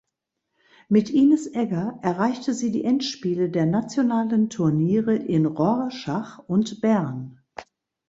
[0.89, 7.39] Mit Ines Egger erreichte sie die Endspiele der nationalen Turniere in Rorschach und Bern.